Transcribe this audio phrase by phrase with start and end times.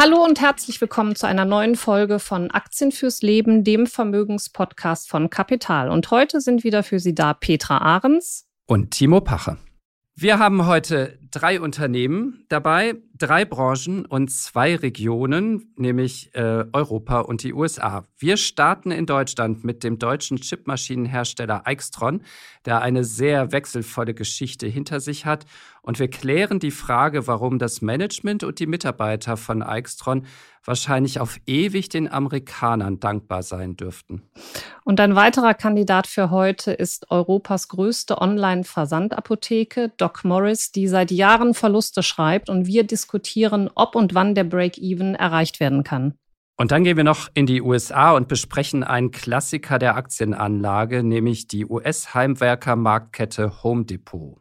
[0.00, 5.28] Hallo und herzlich willkommen zu einer neuen Folge von Aktien fürs Leben, dem Vermögenspodcast von
[5.28, 5.90] Kapital.
[5.90, 9.58] Und heute sind wieder für Sie da Petra Ahrens und Timo Pache.
[10.20, 17.44] Wir haben heute drei Unternehmen dabei, drei Branchen und zwei Regionen, nämlich äh, Europa und
[17.44, 18.04] die USA.
[18.16, 22.22] Wir starten in Deutschland mit dem deutschen Chipmaschinenhersteller Eichstron,
[22.64, 25.46] der eine sehr wechselvolle Geschichte hinter sich hat.
[25.82, 30.26] Und wir klären die Frage, warum das Management und die Mitarbeiter von Eichstron
[30.68, 34.22] wahrscheinlich auf ewig den Amerikanern dankbar sein dürften.
[34.84, 41.54] Und ein weiterer Kandidat für heute ist Europas größte Online-Versandapotheke, Doc Morris, die seit Jahren
[41.54, 46.14] Verluste schreibt und wir diskutieren, ob und wann der Break-Even erreicht werden kann.
[46.60, 51.46] Und dann gehen wir noch in die USA und besprechen einen Klassiker der Aktienanlage, nämlich
[51.46, 54.38] die US-Heimwerker-Marktkette Home Depot.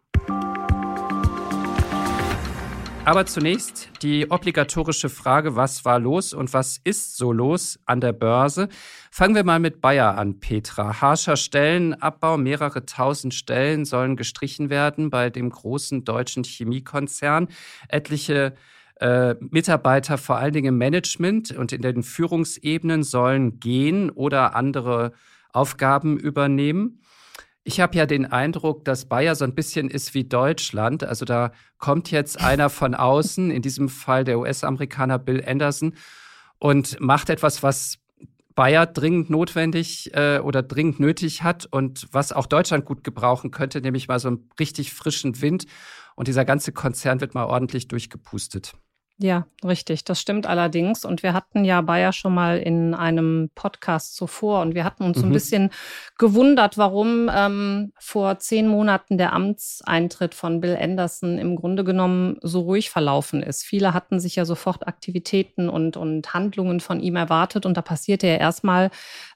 [3.08, 8.11] Aber zunächst die obligatorische Frage, was war los und was ist so los an der
[8.11, 8.67] Börse?
[9.11, 11.00] Fangen wir mal mit Bayer an, Petra.
[11.00, 17.47] Harscher Stellenabbau, mehrere tausend Stellen sollen gestrichen werden bei dem großen deutschen Chemiekonzern.
[17.88, 18.55] Etliche
[19.00, 25.13] äh, Mitarbeiter, vor allen Dingen im Management und in den Führungsebenen, sollen gehen oder andere
[25.53, 27.00] Aufgaben übernehmen.
[27.68, 31.04] Ich habe ja den Eindruck, dass Bayer so ein bisschen ist wie Deutschland.
[31.04, 35.94] Also da kommt jetzt einer von außen, in diesem Fall der US-Amerikaner Bill Anderson,
[36.59, 37.98] und macht etwas, was
[38.56, 43.81] Bayer dringend notwendig äh, oder dringend nötig hat und was auch Deutschland gut gebrauchen könnte,
[43.81, 45.66] nämlich mal so einen richtig frischen Wind.
[46.16, 48.75] Und dieser ganze Konzern wird mal ordentlich durchgepustet.
[49.19, 50.03] Ja, richtig.
[50.03, 51.03] Das stimmt allerdings.
[51.03, 55.17] Und wir hatten ja Bayer schon mal in einem Podcast zuvor und wir hatten uns
[55.17, 55.22] mhm.
[55.22, 55.69] so ein bisschen
[56.19, 62.61] gewundert, warum ähm, vor zehn Monaten der Amtseintritt von Bill Anderson im Grunde genommen so
[62.61, 63.63] ruhig verlaufen ist.
[63.63, 68.28] Viele hatten sich ja sofort Aktivitäten und, und Handlungen von ihm erwartet und da passierte
[68.28, 68.91] ja erstmal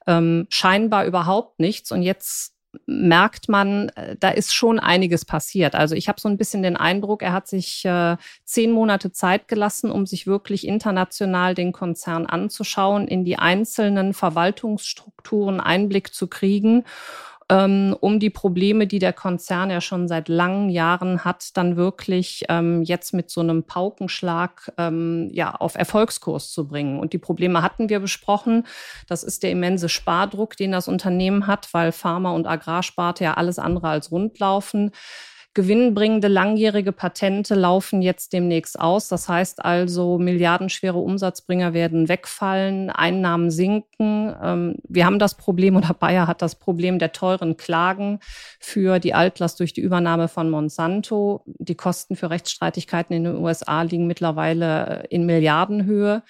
[0.06, 1.92] ähm, scheinbar überhaupt nichts.
[1.92, 2.51] Und jetzt
[2.86, 5.76] merkt man, äh, da ist schon einiges passiert.
[5.76, 9.48] Also ich habe so ein bisschen den Eindruck, er hat sich äh, zehn Monate Zeit
[9.48, 16.86] gelassen, um sich wirklich international den Konzern anzuschauen, in die einzelnen Verwaltungsstrukturen Einblick zu kriegen
[17.52, 22.46] ähm, um die Probleme, die der Konzern ja schon seit langen Jahren hat, dann wirklich
[22.48, 26.98] ähm, jetzt mit so einem Paukenschlag ähm, ja, auf Erfolgskurs zu bringen.
[26.98, 28.66] Und die Probleme hatten wir besprochen.
[29.06, 33.60] Das ist der immense Spardruck, den das Unternehmen hat, weil Pharma- und Agrarsparte ja alles
[33.60, 34.92] andere als rund laufen.
[35.54, 39.10] Gewinnbringende langjährige Patente laufen jetzt demnächst aus.
[39.10, 44.34] Das heißt also, milliardenschwere Umsatzbringer werden wegfallen, Einnahmen sinken.
[44.42, 48.20] Ähm, wir haben das Problem oder Bayer hat das Problem der teuren Klagen
[48.60, 51.44] für die Altlast durch die Übernahme von Monsanto.
[51.46, 56.24] Die Kosten für Rechtsstreitigkeiten in den USA liegen mittlerweile in Milliardenhöhe.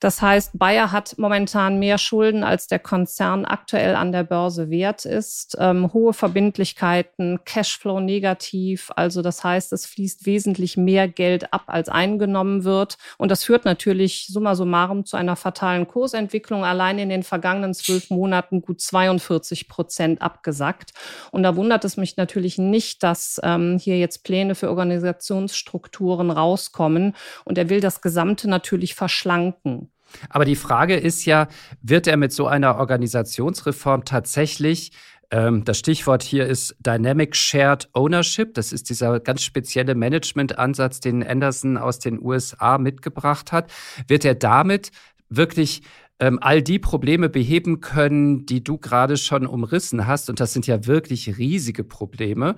[0.00, 5.04] Das heißt, Bayer hat momentan mehr Schulden, als der Konzern aktuell an der Börse wert
[5.04, 5.56] ist.
[5.58, 8.92] Ähm, hohe Verbindlichkeiten, Cashflow negativ.
[8.94, 12.96] Also das heißt, es fließt wesentlich mehr Geld ab, als eingenommen wird.
[13.16, 16.64] Und das führt natürlich summa summarum zu einer fatalen Kursentwicklung.
[16.64, 20.92] Allein in den vergangenen zwölf Monaten gut 42 Prozent abgesackt.
[21.32, 27.16] Und da wundert es mich natürlich nicht, dass ähm, hier jetzt Pläne für Organisationsstrukturen rauskommen.
[27.44, 29.87] Und er will das Gesamte natürlich verschlanken.
[30.28, 31.48] Aber die Frage ist ja,
[31.82, 34.92] wird er mit so einer Organisationsreform tatsächlich
[35.30, 38.54] ähm, das Stichwort hier ist Dynamic Shared Ownership.
[38.54, 43.70] Das ist dieser ganz spezielle Managementansatz, den Anderson aus den USA mitgebracht hat.
[44.06, 44.90] Wird er damit
[45.28, 45.82] wirklich
[46.20, 50.30] ähm, all die Probleme beheben können, die du gerade schon umrissen hast.
[50.30, 52.56] Und das sind ja wirklich riesige Probleme,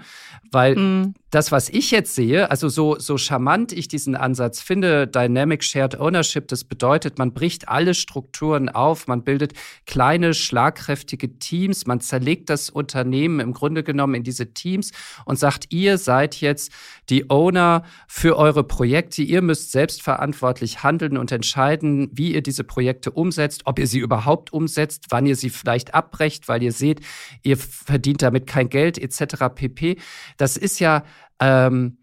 [0.50, 1.14] weil mm.
[1.30, 5.98] Das, was ich jetzt sehe, also so, so charmant ich diesen Ansatz finde, Dynamic Shared
[5.98, 9.54] Ownership, das bedeutet, man bricht alle Strukturen auf, man bildet
[9.86, 14.90] kleine, schlagkräftige Teams, man zerlegt das Unternehmen im Grunde genommen in diese Teams
[15.24, 16.72] und sagt, ihr seid jetzt
[17.08, 23.10] die Owner für eure Projekte, ihr müsst selbstverantwortlich handeln und entscheiden, wie ihr diese Projekte
[23.10, 27.00] umsetzt ob ihr sie überhaupt umsetzt, wann ihr sie vielleicht abbrecht, weil ihr seht,
[27.42, 29.46] ihr verdient damit kein Geld etc.
[29.54, 29.96] pp.
[30.36, 31.04] Das ist ja
[31.40, 31.98] ähm,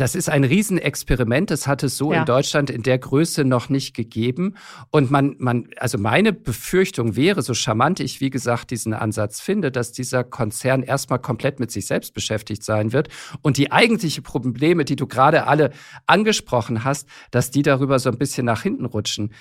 [0.00, 1.50] das ist ein Riesenexperiment.
[1.50, 2.20] Das hat es so ja.
[2.20, 4.54] in Deutschland in der Größe noch nicht gegeben.
[4.90, 9.70] Und man, man, also meine Befürchtung wäre, so charmant ich, wie gesagt, diesen Ansatz finde,
[9.70, 13.08] dass dieser Konzern erstmal komplett mit sich selbst beschäftigt sein wird
[13.42, 15.70] und die eigentliche Probleme, die du gerade alle
[16.06, 19.34] angesprochen hast, dass die darüber so ein bisschen nach hinten rutschen.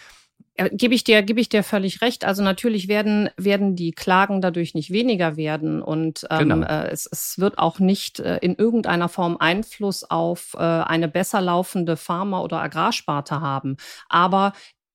[0.59, 2.25] Ja, gebe ich dir, gebe ich dir völlig recht.
[2.25, 6.67] Also natürlich werden, werden die Klagen dadurch nicht weniger werden und ähm, genau.
[6.67, 11.39] äh, es, es wird auch nicht äh, in irgendeiner Form Einfluss auf äh, eine besser
[11.39, 13.77] laufende Pharma- oder Agrarsparte haben.
[14.09, 14.51] Aber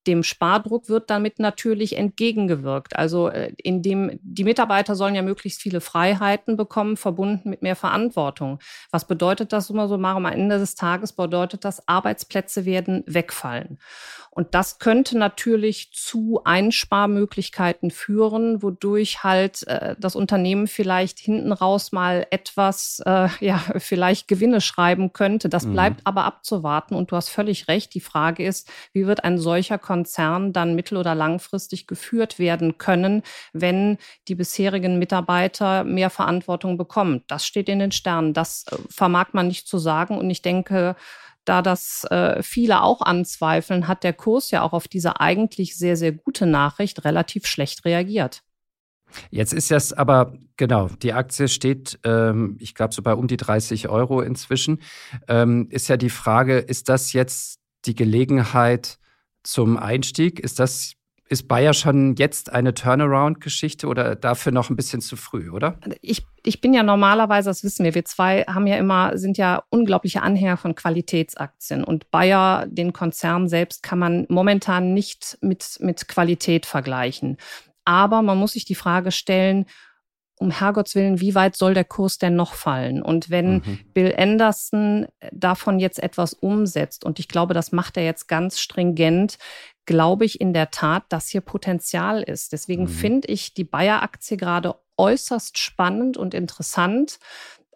[0.07, 2.97] dem Spardruck wird damit natürlich entgegengewirkt.
[2.97, 8.59] Also äh, indem die Mitarbeiter sollen ja möglichst viele Freiheiten bekommen, verbunden mit mehr Verantwortung.
[8.91, 11.13] Was bedeutet das immer so mal am Ende des Tages?
[11.13, 13.79] Bedeutet das, Arbeitsplätze werden wegfallen.
[14.35, 21.93] Und das könnte natürlich zu Einsparmöglichkeiten führen, wodurch halt äh, das Unternehmen vielleicht hinten raus
[21.93, 25.49] mal etwas, äh, ja, vielleicht Gewinne schreiben könnte.
[25.49, 25.73] Das mhm.
[25.73, 26.97] bleibt aber abzuwarten.
[26.97, 27.95] Und du hast völlig recht.
[27.95, 33.23] Die Frage ist, wie wird ein solcher Konzern dann mittel- oder langfristig geführt werden können,
[33.53, 37.23] wenn die bisherigen Mitarbeiter mehr Verantwortung bekommen?
[37.29, 38.35] Das steht in den Sternen.
[38.35, 40.19] Das äh, vermag man nicht zu sagen.
[40.19, 40.97] Und ich denke,
[41.45, 45.97] da das äh, viele auch anzweifeln, hat der Kurs ja auch auf diese eigentlich sehr,
[45.97, 48.43] sehr gute Nachricht relativ schlecht reagiert.
[49.31, 53.37] Jetzt ist das aber, genau, die Aktie steht, ähm, ich glaube, so bei um die
[53.37, 54.81] 30 Euro inzwischen.
[55.29, 58.99] Ähm, ist ja die Frage, ist das jetzt die Gelegenheit
[59.43, 60.41] zum Einstieg?
[60.41, 60.95] Ist das
[61.35, 65.79] ist Bayer schon jetzt eine Turnaround-Geschichte oder dafür noch ein bisschen zu früh, oder?
[66.01, 69.65] Ich, ich bin ja normalerweise, das wissen wir, wir zwei haben ja immer, sind ja
[69.69, 71.83] unglaubliche Anhänger von Qualitätsaktien.
[71.83, 77.37] Und Bayer, den Konzern selbst, kann man momentan nicht mit, mit Qualität vergleichen.
[77.85, 79.67] Aber man muss sich die Frage stellen,
[80.39, 83.03] um Herrgotts Willen, wie weit soll der Kurs denn noch fallen?
[83.03, 83.81] Und wenn mhm.
[83.93, 89.39] Bill Anderson davon jetzt etwas umsetzt, und ich glaube, das macht er jetzt ganz stringent,
[89.87, 92.53] glaube ich in der Tat, dass hier Potenzial ist.
[92.53, 92.89] Deswegen mhm.
[92.89, 97.19] finde ich die Bayer-Aktie gerade äußerst spannend und interessant.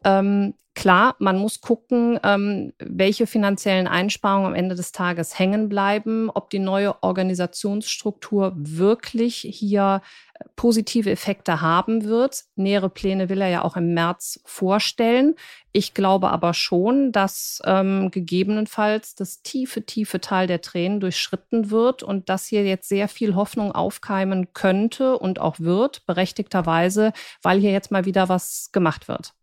[0.05, 6.31] Ähm, klar, man muss gucken, ähm, welche finanziellen Einsparungen am Ende des Tages hängen bleiben,
[6.33, 10.03] ob die neue Organisationsstruktur wirklich hier
[10.35, 12.45] äh, positive Effekte haben wird.
[12.55, 15.35] Nähere Pläne will er ja auch im März vorstellen.
[15.73, 22.05] Ich glaube aber schon, dass ähm, gegebenenfalls das tiefe, tiefe Tal der Tränen durchschritten wird
[22.05, 27.73] und dass hier jetzt sehr viel Hoffnung aufkeimen könnte und auch wird, berechtigterweise, weil hier
[27.73, 29.35] jetzt mal wieder was gemacht wird.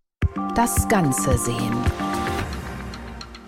[0.54, 1.74] Das Ganze sehen.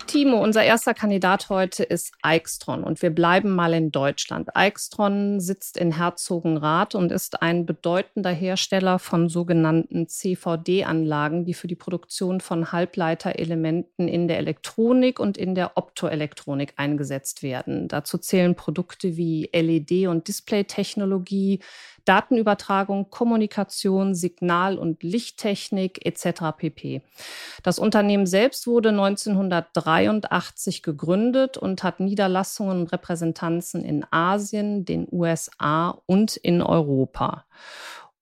[0.08, 4.56] Timo, unser erster Kandidat heute ist Eichstron und wir bleiben mal in Deutschland.
[4.56, 11.76] Eichstron sitzt in Herzogenrath und ist ein bedeutender Hersteller von sogenannten CVD-Anlagen, die für die
[11.76, 17.90] Produktion von Halbleiterelementen in der Elektronik und in der Optoelektronik eingesetzt werden.
[17.90, 21.60] Dazu zählen Produkte wie LED- und Displaytechnologie,
[22.08, 26.56] Datenübertragung, Kommunikation, Signal- und Lichttechnik etc.
[26.58, 27.02] pp.
[27.64, 36.02] Das Unternehmen selbst wurde 1983 gegründet und hat Niederlassungen und Repräsentanzen in Asien, den USA
[36.06, 37.46] und in Europa.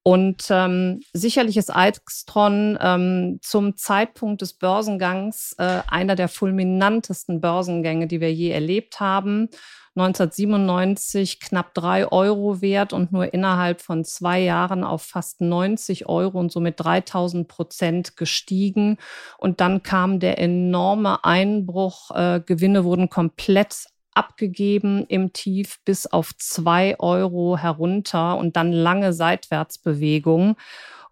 [0.08, 8.06] Und ähm, sicherlich ist Altstron ähm, zum Zeitpunkt des Börsengangs äh, einer der fulminantesten Börsengänge,
[8.06, 9.50] die wir je erlebt haben.
[9.96, 16.38] 1997 knapp drei Euro wert und nur innerhalb von zwei Jahren auf fast 90 Euro
[16.40, 18.98] und somit 3000 Prozent gestiegen.
[19.38, 22.12] Und dann kam der enorme Einbruch.
[22.12, 29.14] Äh, Gewinne wurden komplett abgegeben im Tief bis auf zwei Euro herunter und dann lange
[29.14, 30.56] Seitwärtsbewegungen.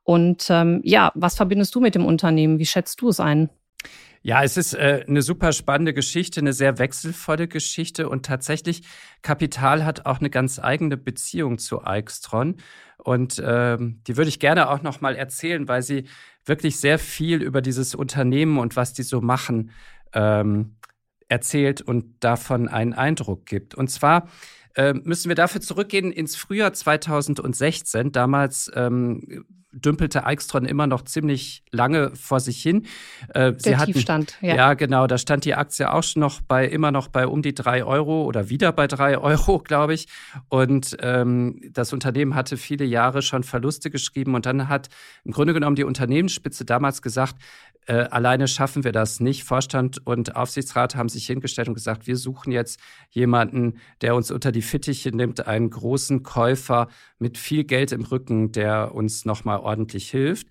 [0.03, 2.59] Und ähm, ja, was verbindest du mit dem Unternehmen?
[2.59, 3.49] Wie schätzt du es ein?
[4.25, 8.83] Ja, es ist äh, eine super spannende Geschichte, eine sehr wechselvolle Geschichte und tatsächlich
[9.21, 12.55] Kapital hat auch eine ganz eigene Beziehung zu Eichstron
[12.97, 16.05] und ähm, die würde ich gerne auch noch mal erzählen, weil sie
[16.45, 19.71] wirklich sehr viel über dieses Unternehmen und was die so machen
[20.13, 20.77] ähm,
[21.27, 23.75] erzählt und davon einen Eindruck gibt.
[23.75, 24.29] Und zwar
[24.75, 28.13] äh, müssen wir dafür zurückgehen ins Frühjahr 2016.
[28.13, 32.85] Damals ähm, dümpelte Eichstron immer noch ziemlich lange vor sich hin.
[33.33, 34.55] Äh, Der hatten, Tiefstand, ja.
[34.55, 35.07] Ja, genau.
[35.07, 38.23] Da stand die Aktie auch schon noch bei, immer noch bei um die drei Euro
[38.23, 40.07] oder wieder bei drei Euro, glaube ich.
[40.49, 44.35] Und ähm, das Unternehmen hatte viele Jahre schon Verluste geschrieben.
[44.35, 44.89] Und dann hat
[45.23, 47.35] im Grunde genommen die Unternehmensspitze damals gesagt,
[47.85, 49.43] äh, alleine schaffen wir das nicht.
[49.43, 54.51] Vorstand und Aufsichtsrat haben sich hingestellt und gesagt, wir suchen jetzt jemanden, der uns unter
[54.51, 56.87] die Fittiche nimmt, einen großen Käufer
[57.19, 60.47] mit viel Geld im Rücken, der uns nochmal ordentlich hilft.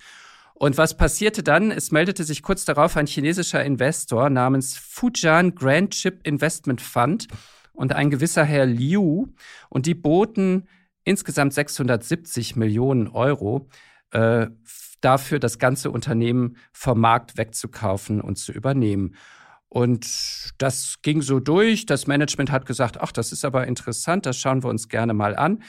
[0.54, 1.70] Und was passierte dann?
[1.70, 7.26] Es meldete sich kurz darauf ein chinesischer Investor namens Fujian Grand Chip Investment Fund
[7.72, 9.26] und ein gewisser Herr Liu.
[9.68, 10.68] Und die boten
[11.04, 13.68] insgesamt 670 Millionen Euro
[14.12, 14.46] äh,
[15.00, 19.16] dafür, das ganze Unternehmen vom Markt wegzukaufen und zu übernehmen.
[19.68, 21.86] Und das ging so durch.
[21.86, 25.34] Das Management hat gesagt, ach, das ist aber interessant, das schauen wir uns gerne mal
[25.34, 25.62] an.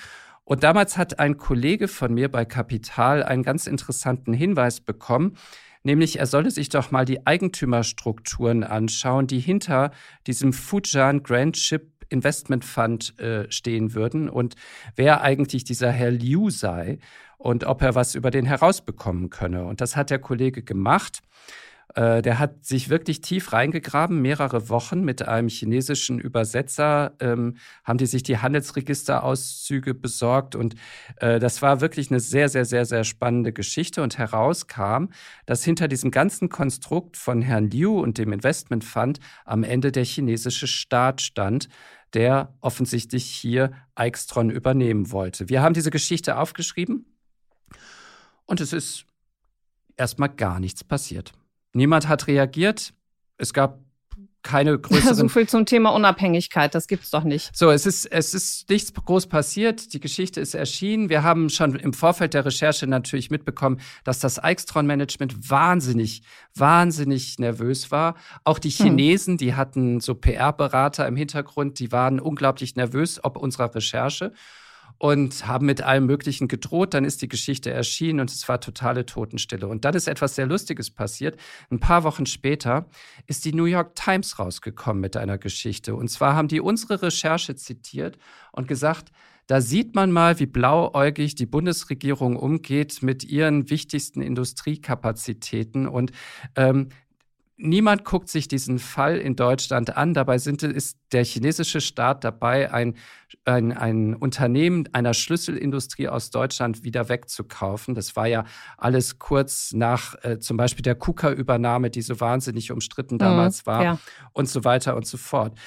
[0.45, 5.37] Und damals hat ein Kollege von mir bei Kapital einen ganz interessanten Hinweis bekommen,
[5.83, 9.91] nämlich er solle sich doch mal die Eigentümerstrukturen anschauen, die hinter
[10.27, 14.55] diesem Fujian Grand Chip Investment Fund äh, stehen würden und
[14.95, 16.99] wer eigentlich dieser Herr Liu sei
[17.37, 19.65] und ob er was über den herausbekommen könne.
[19.65, 21.21] Und das hat der Kollege gemacht.
[21.95, 27.97] Äh, der hat sich wirklich tief reingegraben, mehrere Wochen mit einem chinesischen Übersetzer, ähm, haben
[27.97, 30.75] die sich die Handelsregisterauszüge besorgt und
[31.17, 35.09] äh, das war wirklich eine sehr, sehr, sehr, sehr spannende Geschichte und herauskam,
[35.45, 40.05] dass hinter diesem ganzen Konstrukt von Herrn Liu und dem Investment Fund am Ende der
[40.05, 41.69] chinesische Staat stand,
[42.13, 45.49] der offensichtlich hier Eichstron übernehmen wollte.
[45.49, 47.05] Wir haben diese Geschichte aufgeschrieben
[48.45, 49.05] und es ist
[49.95, 51.33] erstmal gar nichts passiert.
[51.73, 52.93] Niemand hat reagiert.
[53.37, 53.79] Es gab
[54.43, 55.15] keine größeren.
[55.15, 57.55] so viel zum Thema Unabhängigkeit, das gibt's doch nicht.
[57.55, 59.93] So, es ist, es ist nichts groß passiert.
[59.93, 61.09] Die Geschichte ist erschienen.
[61.09, 67.89] Wir haben schon im Vorfeld der Recherche natürlich mitbekommen, dass das Eichstron-Management wahnsinnig, wahnsinnig nervös
[67.89, 68.15] war.
[68.43, 68.85] Auch die hm.
[68.85, 69.37] Chinesen, hm.
[69.37, 74.33] die hatten so PR-Berater im Hintergrund, die waren unglaublich nervös ob unserer Recherche
[75.03, 76.93] und haben mit allem Möglichen gedroht.
[76.93, 79.67] Dann ist die Geschichte erschienen und es war totale Totenstille.
[79.67, 81.37] Und dann ist etwas sehr Lustiges passiert.
[81.69, 82.85] Ein paar Wochen später
[83.27, 85.93] ist die New York Times rausgekommen mit einer Geschichte.
[85.93, 88.17] Und zwar haben die unsere Recherche zitiert
[88.53, 89.11] und gesagt,
[89.47, 95.85] da sieht man mal, wie blauäugig die Bundesregierung umgeht mit ihren wichtigsten Industriekapazitäten.
[95.85, 96.13] Und
[96.55, 96.87] ähm,
[97.65, 100.13] Niemand guckt sich diesen Fall in Deutschland an.
[100.13, 102.95] Dabei sind, ist der chinesische Staat dabei, ein,
[103.45, 107.95] ein, ein Unternehmen einer Schlüsselindustrie aus Deutschland wieder wegzukaufen.
[107.95, 108.43] Das war ja
[108.77, 113.83] alles kurz nach äh, zum Beispiel der KUKA-Übernahme, die so wahnsinnig umstritten damals mhm, war
[113.83, 113.99] ja.
[114.33, 115.57] und so weiter und so fort.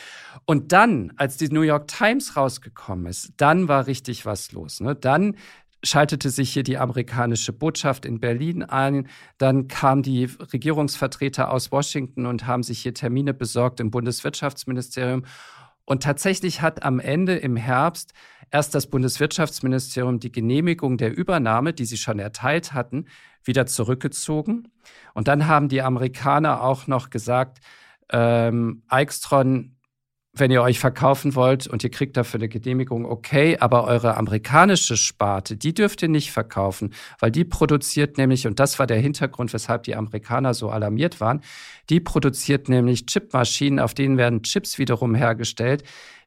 [0.45, 4.81] Und dann, als die New York Times rausgekommen ist, dann war richtig was los.
[4.81, 4.95] Ne?
[4.95, 5.37] Dann
[5.87, 9.09] schaltete sich hier die amerikanische Botschaft in Berlin ein.
[9.39, 15.25] Dann kamen die Regierungsvertreter aus Washington und haben sich hier Termine besorgt im Bundeswirtschaftsministerium.
[15.85, 18.13] Und tatsächlich hat am Ende im Herbst
[18.51, 23.07] erst das Bundeswirtschaftsministerium die Genehmigung der Übernahme, die sie schon erteilt hatten,
[23.45, 24.69] wieder zurückgezogen.
[25.15, 27.59] Und dann haben die Amerikaner auch noch gesagt,
[28.11, 29.76] ähm, Eichstron
[30.39, 34.97] wenn ihr euch verkaufen wollt und ihr kriegt dafür eine Genehmigung, okay, aber eure amerikanische
[34.97, 39.53] Sparte, die dürft ihr nicht verkaufen, weil die produziert nämlich, und das war der Hintergrund,
[39.53, 41.41] weshalb die Amerikaner so alarmiert waren,
[41.89, 45.85] die produziert nämlich Chipmaschinen, auf denen werden Chips wiederum hergestellt,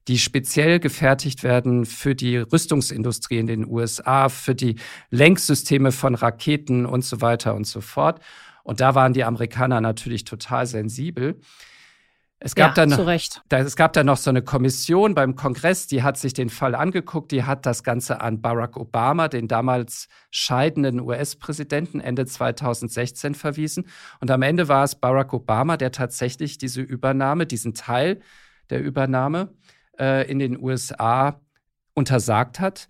[0.08, 4.75] die speziell gefertigt werden für die Rüstungsindustrie in den USA, für die
[5.12, 8.20] Lenksysteme von Raketen und so weiter und so fort.
[8.63, 11.39] Und da waren die Amerikaner natürlich total sensibel.
[12.41, 13.41] Es gab, ja, dann, Recht.
[13.50, 16.74] Da, es gab dann noch so eine Kommission beim Kongress, die hat sich den Fall
[16.74, 23.88] angeguckt, die hat das Ganze an Barack Obama, den damals scheidenden US-Präsidenten, Ende 2016 verwiesen.
[24.22, 28.22] Und am Ende war es Barack Obama, der tatsächlich diese Übernahme, diesen Teil
[28.69, 29.53] der Übernahme
[30.00, 31.41] äh, in den USA
[31.93, 32.88] untersagt hat.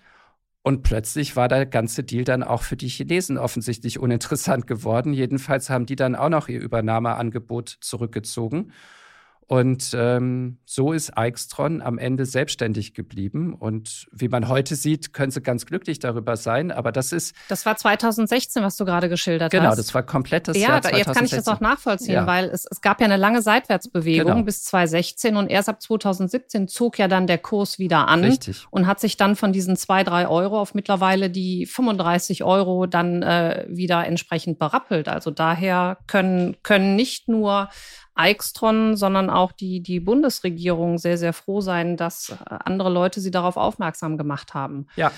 [0.62, 5.14] Und plötzlich war der ganze Deal dann auch für die Chinesen offensichtlich uninteressant geworden.
[5.14, 8.72] Jedenfalls haben die dann auch noch ihr Übernahmeangebot zurückgezogen.
[9.50, 13.56] Und ähm, so ist Eichstron am Ende selbstständig geblieben.
[13.56, 16.72] Und wie man heute sieht, können sie ganz glücklich darüber sein.
[16.72, 17.36] Aber das ist.
[17.48, 19.70] Das war 2016, was du gerade geschildert genau, hast.
[19.72, 20.92] Genau, das war komplett das ja, Jahr 2016.
[20.92, 22.28] Ja, jetzt kann ich das auch nachvollziehen, ja.
[22.28, 24.44] weil es, es gab ja eine lange Seitwärtsbewegung genau.
[24.44, 28.68] bis 2016 und erst ab 2017 zog ja dann der Kurs wieder an Richtig.
[28.70, 33.24] und hat sich dann von diesen zwei, drei Euro auf mittlerweile die 35 Euro dann
[33.24, 35.08] äh, wieder entsprechend berappelt.
[35.08, 37.70] Also daher können, können nicht nur
[38.20, 42.36] Eichstron, sondern auch die, die Bundesregierung sehr, sehr froh sein, dass äh,
[42.66, 44.88] andere Leute sie darauf aufmerksam gemacht haben.
[44.98, 45.12] Ja,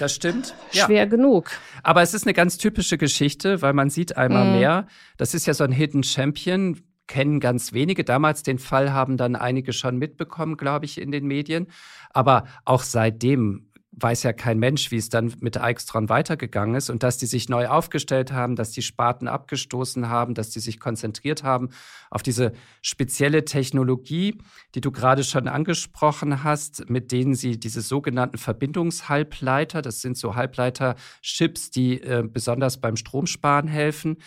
[0.00, 0.54] das stimmt.
[0.72, 1.04] Schwer ja.
[1.04, 1.50] genug.
[1.84, 4.58] Aber es ist eine ganz typische Geschichte, weil man sieht einmal mm.
[4.58, 4.86] mehr,
[5.16, 8.04] das ist ja so ein Hidden Champion, kennen ganz wenige.
[8.04, 11.68] Damals den Fall haben dann einige schon mitbekommen, glaube ich, in den Medien.
[12.10, 13.67] Aber auch seitdem
[14.00, 17.48] weiß ja kein Mensch, wie es dann mit Eichstron weitergegangen ist und dass die sich
[17.48, 21.70] neu aufgestellt haben, dass die Sparten abgestoßen haben, dass die sich konzentriert haben
[22.10, 22.52] auf diese
[22.82, 24.38] spezielle Technologie,
[24.74, 30.34] die du gerade schon angesprochen hast, mit denen sie diese sogenannten Verbindungshalbleiter, das sind so
[30.34, 34.18] Halbleiter-Chips, die äh, besonders beim Stromsparen helfen,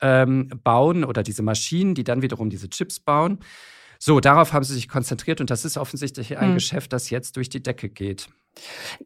[0.00, 3.38] ähm, bauen oder diese Maschinen, die dann wiederum diese Chips bauen.
[3.98, 6.54] So, darauf haben sie sich konzentriert und das ist offensichtlich ein hm.
[6.54, 8.30] Geschäft, das jetzt durch die Decke geht.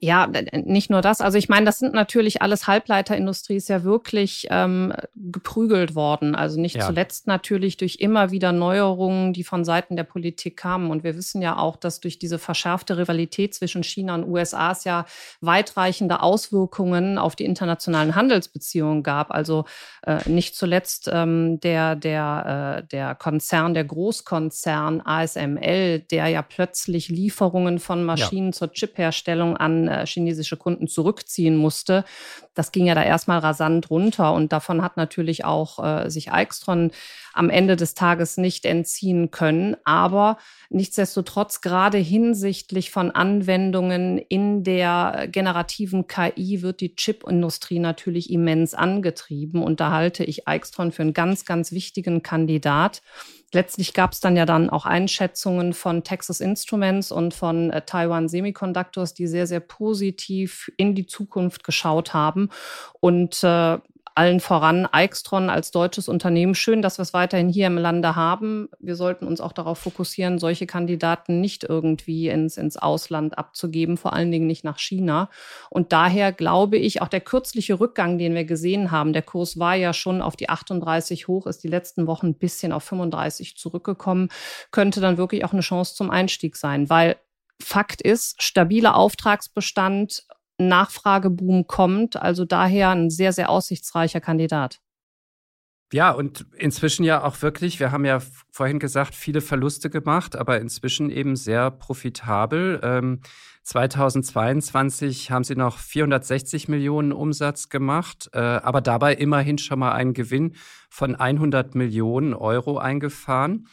[0.00, 1.20] Ja, nicht nur das.
[1.20, 6.34] Also ich meine, das sind natürlich alles Halbleiterindustrie ist ja wirklich ähm, geprügelt worden.
[6.34, 6.86] Also nicht ja.
[6.86, 10.90] zuletzt natürlich durch immer wieder Neuerungen, die von Seiten der Politik kamen.
[10.90, 14.84] Und wir wissen ja auch, dass durch diese verschärfte Rivalität zwischen China und USA es
[14.84, 15.06] ja
[15.40, 19.30] weitreichende Auswirkungen auf die internationalen Handelsbeziehungen gab.
[19.30, 19.64] Also
[20.06, 27.08] äh, nicht zuletzt ähm, der, der, äh, der Konzern, der Großkonzern ASML, der ja plötzlich
[27.08, 28.52] Lieferungen von Maschinen ja.
[28.52, 32.04] zur Chipherstellung Bestellung an äh, chinesische Kunden zurückziehen musste.
[32.54, 36.92] Das ging ja da erstmal rasant runter und davon hat natürlich auch äh, sich Eichstron
[37.32, 39.76] am Ende des Tages nicht entziehen können.
[39.84, 40.38] Aber
[40.70, 49.64] nichtsdestotrotz, gerade hinsichtlich von Anwendungen in der generativen KI wird die Chipindustrie natürlich immens angetrieben.
[49.64, 53.02] Und da halte ich Eichstron für einen ganz, ganz wichtigen Kandidat.
[53.52, 58.28] Letztlich gab es dann ja dann auch Einschätzungen von Texas Instruments und von äh, Taiwan
[58.28, 62.50] Semiconductors, die sehr, sehr positiv in die Zukunft geschaut haben.
[63.00, 63.78] Und äh,
[64.14, 66.54] allen voran Eichstron als deutsches Unternehmen.
[66.54, 68.68] Schön, dass wir es weiterhin hier im Lande haben.
[68.78, 74.12] Wir sollten uns auch darauf fokussieren, solche Kandidaten nicht irgendwie ins, ins Ausland abzugeben, vor
[74.12, 75.30] allen Dingen nicht nach China.
[75.68, 79.74] Und daher glaube ich, auch der kürzliche Rückgang, den wir gesehen haben, der Kurs war
[79.74, 84.28] ja schon auf die 38 hoch, ist die letzten Wochen ein bisschen auf 35 zurückgekommen,
[84.70, 87.16] könnte dann wirklich auch eine Chance zum Einstieg sein, weil
[87.62, 90.24] Fakt ist, stabiler Auftragsbestand
[90.58, 92.16] Nachfrageboom kommt.
[92.16, 94.80] Also daher ein sehr, sehr aussichtsreicher Kandidat.
[95.92, 98.20] Ja, und inzwischen ja auch wirklich, wir haben ja
[98.50, 102.80] vorhin gesagt, viele Verluste gemacht, aber inzwischen eben sehr profitabel.
[102.82, 103.20] Ähm,
[103.62, 110.14] 2022 haben sie noch 460 Millionen Umsatz gemacht, äh, aber dabei immerhin schon mal einen
[110.14, 110.56] Gewinn
[110.90, 113.68] von 100 Millionen Euro eingefahren.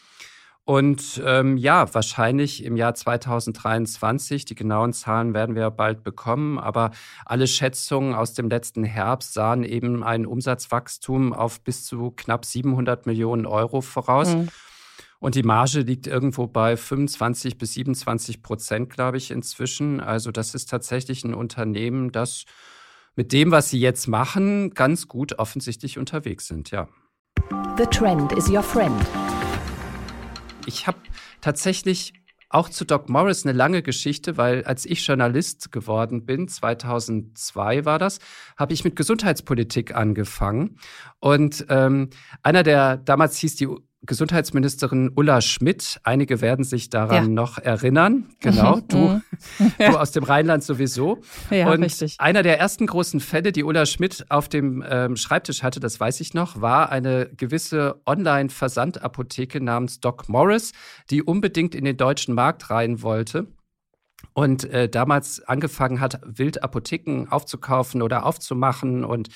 [0.63, 6.91] Und ähm, ja, wahrscheinlich im Jahr 2023, die genauen Zahlen werden wir bald bekommen, aber
[7.25, 13.08] alle Schätzungen aus dem letzten Herbst sahen eben ein Umsatzwachstum auf bis zu knapp 700
[13.08, 14.36] Millionen Euro voraus.
[14.36, 14.50] Mhm.
[15.19, 20.00] Und die Marge liegt irgendwo bei 25 bis 27 Prozent, glaube ich, inzwischen.
[20.00, 22.45] Also das ist tatsächlich ein Unternehmen, das
[23.15, 26.88] mit dem, was sie jetzt machen, ganz gut offensichtlich unterwegs sind, ja.
[27.78, 29.06] The trend is your friend.
[30.65, 30.97] Ich habe
[31.41, 32.13] tatsächlich
[32.50, 37.97] auch zu Doc Morris eine lange Geschichte, weil als ich Journalist geworden bin, 2002 war
[37.97, 38.19] das,
[38.58, 40.78] habe ich mit Gesundheitspolitik angefangen.
[41.19, 42.10] Und ähm,
[42.43, 43.69] einer der, damals hieß die
[44.04, 46.00] Gesundheitsministerin Ulla Schmidt.
[46.04, 47.30] Einige werden sich daran ja.
[47.30, 48.30] noch erinnern.
[48.40, 48.88] Genau, mhm.
[48.88, 49.74] du, mhm.
[49.78, 51.20] du aus dem Rheinland sowieso.
[51.52, 52.16] Ja, und richtig.
[52.20, 56.20] einer der ersten großen Fälle, die Ulla Schmidt auf dem ähm, Schreibtisch hatte, das weiß
[56.22, 60.72] ich noch, war eine gewisse Online-Versandapotheke namens Doc Morris,
[61.12, 63.48] die unbedingt in den deutschen Markt rein wollte
[64.34, 69.29] und äh, damals angefangen hat, wild Apotheken aufzukaufen oder aufzumachen und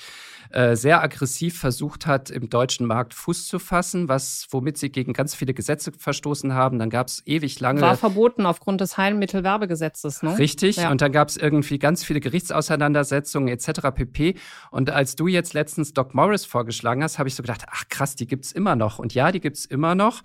[0.50, 5.12] äh, sehr aggressiv versucht hat, im deutschen Markt Fuß zu fassen, was womit sie gegen
[5.12, 6.78] ganz viele Gesetze verstoßen haben.
[6.78, 7.80] Dann gab es ewig lange.
[7.80, 10.38] War verboten aufgrund des Heilmittelwerbegesetzes, ne?
[10.38, 10.76] Richtig.
[10.76, 10.90] Ja.
[10.90, 13.88] Und dann gab es irgendwie ganz viele Gerichtsauseinandersetzungen etc.
[13.94, 14.36] pp.
[14.70, 18.14] Und als du jetzt letztens Doc Morris vorgeschlagen hast, habe ich so gedacht, ach krass,
[18.14, 18.98] die gibt's immer noch.
[18.98, 20.22] Und ja, die gibt's immer noch.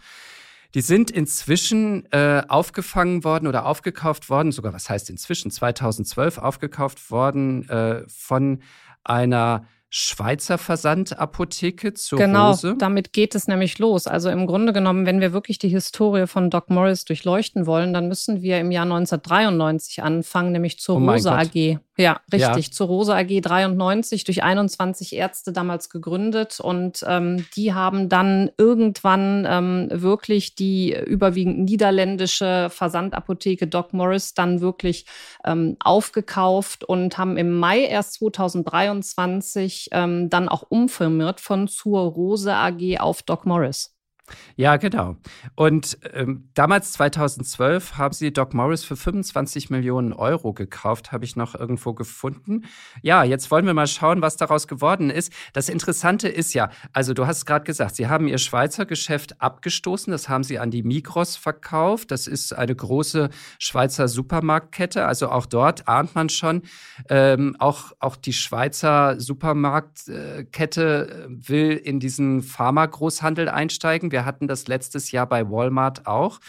[0.74, 7.12] Die sind inzwischen äh, aufgefangen worden oder aufgekauft worden, sogar was heißt inzwischen, 2012 aufgekauft
[7.12, 8.60] worden äh, von
[9.04, 12.68] einer Schweizer Versandapotheke zur genau, Rose.
[12.68, 14.08] Genau, damit geht es nämlich los.
[14.08, 18.08] Also im Grunde genommen, wenn wir wirklich die Historie von Doc Morris durchleuchten wollen, dann
[18.08, 21.80] müssen wir im Jahr 1993 anfangen, nämlich zur oh Rose AG.
[22.02, 22.72] Ja, richtig, ja.
[22.72, 29.46] zur Rose AG 93 durch 21 Ärzte damals gegründet und ähm, die haben dann irgendwann
[29.48, 35.06] ähm, wirklich die überwiegend niederländische Versandapotheke Doc Morris dann wirklich
[35.46, 42.52] ähm, aufgekauft und haben im Mai erst 2023 ähm, dann auch umfirmiert von zur Rose
[42.52, 43.94] AG auf Doc Morris.
[44.56, 45.17] Ja, genau.
[45.56, 51.36] Und ähm, damals, 2012, haben sie Doc Morris für 25 Millionen Euro gekauft, habe ich
[51.36, 52.63] noch irgendwo gefunden.
[53.02, 55.32] Ja, jetzt wollen wir mal schauen, was daraus geworden ist.
[55.54, 60.12] Das Interessante ist ja, also du hast gerade gesagt, sie haben ihr Schweizer Geschäft abgestoßen.
[60.12, 62.12] Das haben sie an die Migros verkauft.
[62.12, 65.06] Das ist eine große Schweizer Supermarktkette.
[65.06, 66.63] Also auch dort ahnt man schon,
[67.10, 74.12] ähm, auch, auch die Schweizer Supermarktkette äh, will in diesen Pharma-Großhandel einsteigen.
[74.12, 76.40] Wir wir hatten das letztes Jahr bei Walmart auch.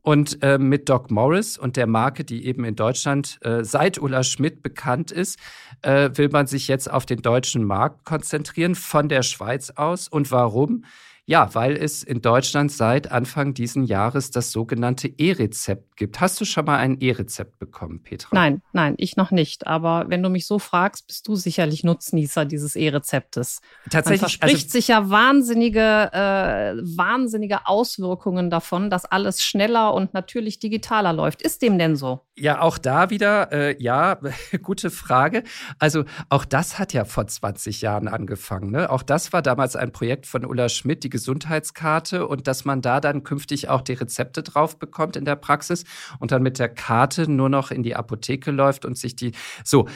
[0.00, 4.22] Und äh, mit Doc Morris und der Marke, die eben in Deutschland äh, seit Ulla
[4.22, 5.38] Schmidt bekannt ist,
[5.80, 10.08] äh, will man sich jetzt auf den deutschen Markt konzentrieren, von der Schweiz aus.
[10.08, 10.84] Und warum?
[11.26, 16.20] Ja, weil es in Deutschland seit Anfang diesen Jahres das sogenannte E-Rezept gibt.
[16.20, 18.28] Hast du schon mal ein E-Rezept bekommen, Petra?
[18.32, 19.66] Nein, nein, ich noch nicht.
[19.66, 23.62] Aber wenn du mich so fragst, bist du sicherlich Nutznießer dieses E-Rezeptes.
[23.88, 24.20] Tatsächlich.
[24.20, 30.58] Man verspricht also, sich ja wahnsinnige, äh, wahnsinnige Auswirkungen davon, dass alles schneller und natürlich
[30.58, 31.40] digitaler läuft.
[31.40, 32.20] Ist dem denn so?
[32.36, 34.18] Ja, auch da wieder, äh, ja,
[34.62, 35.42] gute Frage.
[35.78, 38.72] Also auch das hat ja vor 20 Jahren angefangen.
[38.72, 38.90] Ne?
[38.90, 42.98] Auch das war damals ein Projekt von Ulla Schmidt, die Gesundheitskarte und dass man da
[42.98, 45.84] dann künftig auch die Rezepte drauf bekommt in der Praxis
[46.18, 49.30] und dann mit der Karte nur noch in die Apotheke läuft und sich die
[49.62, 49.86] so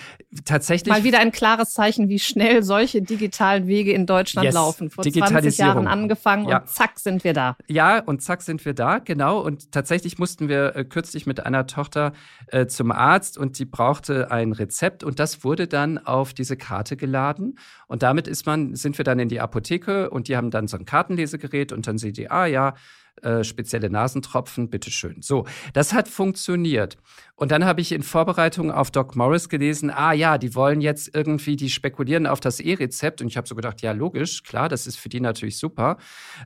[0.44, 4.90] tatsächlich mal wieder ein klares Zeichen, wie schnell solche digitalen Wege in Deutschland yes, laufen.
[4.90, 6.60] Vor 20 Jahren angefangen ja.
[6.60, 7.56] und zack sind wir da.
[7.66, 9.40] Ja, und zack sind wir da, genau.
[9.40, 12.12] Und tatsächlich mussten wir äh, kürzlich mit einer Tochter
[12.46, 16.96] äh, zum Arzt und die brauchte ein Rezept und das wurde dann auf diese Karte
[16.96, 20.68] geladen und damit ist man sind wir dann in die Apotheke und die haben dann
[20.68, 22.74] so ein Karten Kartenlesegerät und dann seht ihr, ah ja,
[23.22, 25.22] äh, spezielle Nasentropfen, bitteschön.
[25.22, 26.98] So, das hat funktioniert.
[27.34, 31.14] Und dann habe ich in Vorbereitung auf Doc Morris gelesen, ah ja, die wollen jetzt
[31.16, 33.20] irgendwie, die spekulieren auf das E-Rezept.
[33.20, 35.96] Und ich habe so gedacht, ja, logisch, klar, das ist für die natürlich super.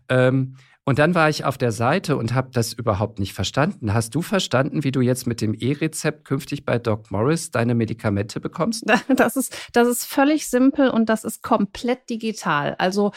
[0.09, 3.95] Ähm, und dann war ich auf der Seite und habe das überhaupt nicht verstanden.
[3.95, 8.41] Hast du verstanden, wie du jetzt mit dem E-Rezept künftig bei Doc Morris deine Medikamente
[8.41, 8.85] bekommst?
[9.23, 12.75] Das ist, das ist völlig simpel und das ist komplett digital.
[12.79, 13.13] Also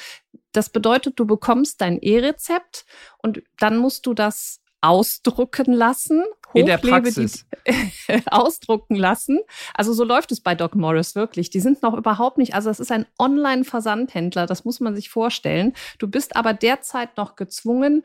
[0.51, 2.85] das bedeutet, du bekommst dein E-Rezept
[3.17, 6.23] und dann musst du das ausdrucken lassen.
[6.55, 7.45] In der Praxis.
[8.31, 9.39] ausdrucken lassen.
[9.73, 11.49] Also so läuft es bei Doc Morris wirklich.
[11.49, 15.73] Die sind noch überhaupt nicht, also es ist ein Online-Versandhändler, das muss man sich vorstellen.
[15.97, 18.03] Du bist aber derzeit noch gezwungen,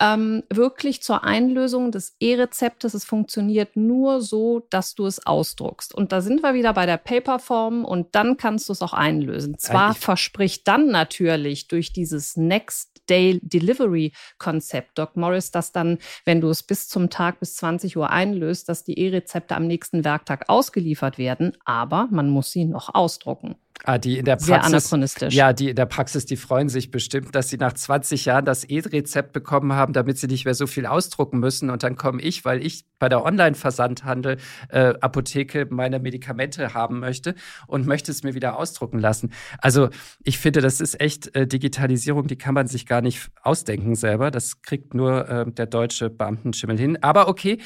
[0.00, 2.94] ähm, wirklich zur Einlösung des E-Rezeptes.
[2.94, 5.94] Es funktioniert nur so, dass du es ausdruckst.
[5.94, 9.58] Und da sind wir wieder bei der Paperform und dann kannst du es auch einlösen.
[9.58, 16.40] Zwar verspricht dann natürlich durch dieses Next Day Delivery Konzept Doc Morris, dass dann, wenn
[16.40, 20.48] du es bis zum Tag bis 20 Uhr einlöst, dass die E-Rezepte am nächsten Werktag
[20.48, 23.56] ausgeliefert werden, aber man muss sie noch ausdrucken.
[23.84, 25.34] Ah, die in der Praxis, Sehr anachronistisch.
[25.34, 28.62] Ja, die in der Praxis, die freuen sich bestimmt, dass sie nach 20 Jahren das
[28.62, 31.68] E-Rezept bekommen haben, damit sie nicht mehr so viel ausdrucken müssen.
[31.68, 34.36] Und dann komme ich, weil ich bei der Online-Versandhandel
[34.68, 37.34] äh, Apotheke meine Medikamente haben möchte
[37.66, 39.32] und möchte es mir wieder ausdrucken lassen.
[39.58, 39.88] Also
[40.22, 44.30] ich finde, das ist echt äh, Digitalisierung, die kann man sich gar nicht ausdenken selber.
[44.30, 46.98] Das kriegt nur äh, der deutsche Beamtenschimmel hin.
[47.02, 47.58] Aber okay,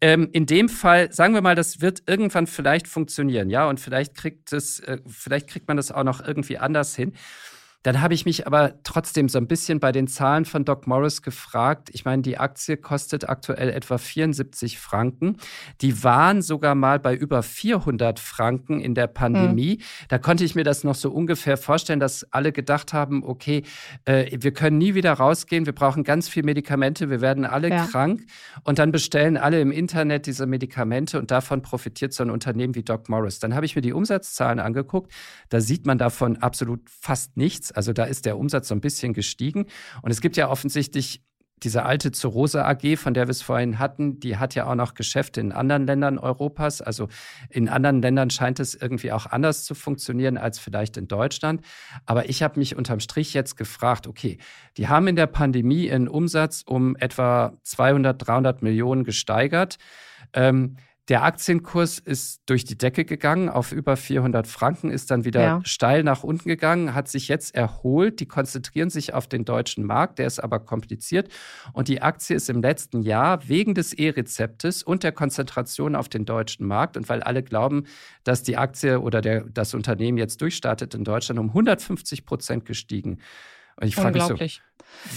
[0.00, 4.14] ähm, in dem Fall, sagen wir mal, das wird irgendwann vielleicht funktionieren, ja, und vielleicht
[4.14, 7.14] kriegt es, äh, vielleicht kriegt man das auch noch irgendwie anders hin.
[7.84, 11.20] Dann habe ich mich aber trotzdem so ein bisschen bei den Zahlen von Doc Morris
[11.20, 11.90] gefragt.
[11.92, 15.36] Ich meine, die Aktie kostet aktuell etwa 74 Franken.
[15.82, 19.76] Die waren sogar mal bei über 400 Franken in der Pandemie.
[19.76, 20.06] Mhm.
[20.08, 23.64] Da konnte ich mir das noch so ungefähr vorstellen, dass alle gedacht haben, okay,
[24.06, 27.86] äh, wir können nie wieder rausgehen, wir brauchen ganz viel Medikamente, wir werden alle ja.
[27.86, 28.22] krank
[28.62, 32.82] und dann bestellen alle im Internet diese Medikamente und davon profitiert so ein Unternehmen wie
[32.82, 33.40] Doc Morris.
[33.40, 35.12] Dann habe ich mir die Umsatzzahlen angeguckt.
[35.50, 37.73] Da sieht man davon absolut fast nichts.
[37.76, 39.66] Also da ist der Umsatz so ein bisschen gestiegen.
[40.02, 41.22] Und es gibt ja offensichtlich
[41.62, 44.94] diese alte Zurose AG, von der wir es vorhin hatten, die hat ja auch noch
[44.94, 46.82] Geschäfte in anderen Ländern Europas.
[46.82, 47.08] Also
[47.48, 51.62] in anderen Ländern scheint es irgendwie auch anders zu funktionieren als vielleicht in Deutschland.
[52.04, 54.38] Aber ich habe mich unterm Strich jetzt gefragt, okay,
[54.76, 59.78] die haben in der Pandemie ihren Umsatz um etwa 200, 300 Millionen gesteigert.
[60.32, 60.76] Ähm,
[61.08, 65.60] der Aktienkurs ist durch die Decke gegangen auf über 400 Franken, ist dann wieder ja.
[65.62, 68.20] steil nach unten gegangen, hat sich jetzt erholt.
[68.20, 71.28] Die konzentrieren sich auf den deutschen Markt, der ist aber kompliziert.
[71.74, 76.24] Und die Aktie ist im letzten Jahr wegen des E-Rezeptes und der Konzentration auf den
[76.24, 77.84] deutschen Markt und weil alle glauben,
[78.22, 83.18] dass die Aktie oder der, das Unternehmen jetzt durchstartet in Deutschland um 150 Prozent gestiegen.
[83.76, 84.36] Und ich frage mich so,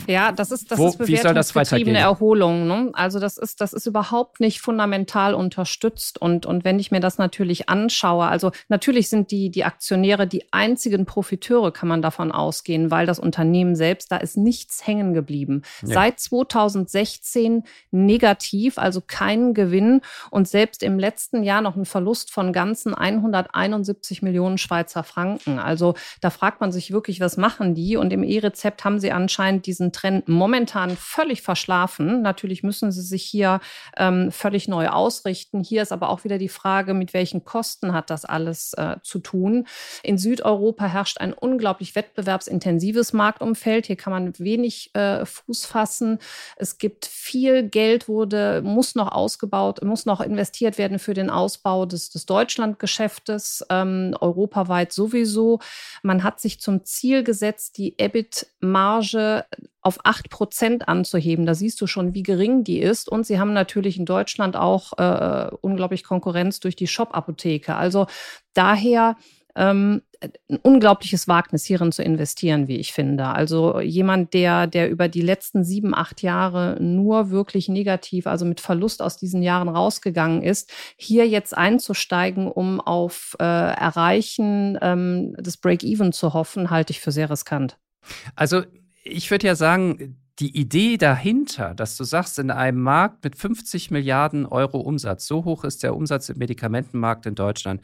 [0.07, 2.67] Ja, das ist das Wo, ist bewertungsgetriebene Erholung.
[2.67, 2.89] Ne?
[2.93, 7.17] Also das ist das ist überhaupt nicht fundamental unterstützt und und wenn ich mir das
[7.17, 12.91] natürlich anschaue, also natürlich sind die die Aktionäre die einzigen Profiteure, kann man davon ausgehen,
[12.91, 15.63] weil das Unternehmen selbst da ist nichts hängen geblieben.
[15.81, 15.93] Ja.
[15.93, 22.53] Seit 2016 negativ, also kein Gewinn und selbst im letzten Jahr noch ein Verlust von
[22.53, 25.59] ganzen 171 Millionen Schweizer Franken.
[25.59, 27.97] Also da fragt man sich wirklich, was machen die?
[27.97, 32.21] Und im E-Rezept haben sie anscheinend die diesen Trend momentan völlig verschlafen.
[32.21, 33.59] Natürlich müssen sie sich hier
[33.95, 35.63] ähm, völlig neu ausrichten.
[35.63, 39.19] Hier ist aber auch wieder die Frage, mit welchen Kosten hat das alles äh, zu
[39.19, 39.67] tun.
[40.03, 43.85] In Südeuropa herrscht ein unglaublich wettbewerbsintensives Marktumfeld.
[43.85, 46.19] Hier kann man wenig äh, Fuß fassen.
[46.55, 51.85] Es gibt viel Geld, wurde, muss noch ausgebaut, muss noch investiert werden für den Ausbau
[51.85, 55.59] des, des Deutschlandgeschäftes, ähm, europaweit sowieso.
[56.01, 59.36] Man hat sich zum Ziel gesetzt, die EBIT-Marge
[59.81, 61.45] auf 8 Prozent anzuheben.
[61.45, 63.09] Da siehst du schon, wie gering die ist.
[63.09, 67.75] Und sie haben natürlich in Deutschland auch äh, unglaublich Konkurrenz durch die Shop-Apotheke.
[67.75, 68.07] Also
[68.53, 69.15] daher
[69.55, 70.01] ähm,
[70.49, 73.25] ein unglaubliches Wagnis hierin zu investieren, wie ich finde.
[73.25, 78.59] Also jemand, der, der über die letzten sieben, acht Jahre nur wirklich negativ, also mit
[78.59, 85.57] Verlust aus diesen Jahren rausgegangen ist, hier jetzt einzusteigen, um auf äh, Erreichen ähm, des
[85.57, 87.77] Break-Even zu hoffen, halte ich für sehr riskant.
[88.35, 88.63] Also
[89.07, 93.89] ich würde ja sagen, die Idee dahinter, dass du sagst, in einem Markt mit 50
[93.89, 97.81] Milliarden Euro Umsatz, so hoch ist der Umsatz im Medikamentenmarkt in Deutschland,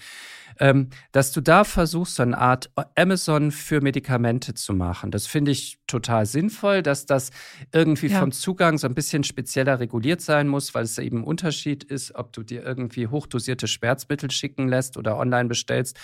[0.60, 5.12] ähm, dass du da versuchst, so eine Art Amazon für Medikamente zu machen.
[5.12, 7.32] Das finde ich total sinnvoll, dass das
[7.72, 8.20] irgendwie ja.
[8.20, 12.16] vom Zugang so ein bisschen spezieller reguliert sein muss, weil es eben ein Unterschied ist,
[12.16, 16.00] ob du dir irgendwie hochdosierte Schmerzmittel schicken lässt oder online bestellst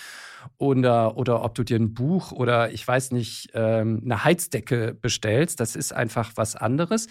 [0.58, 5.60] oder, oder ob du dir ein Buch oder ich weiß nicht, ähm, eine Heizdecke bestellst.
[5.60, 7.08] Das ist einfach was anderes.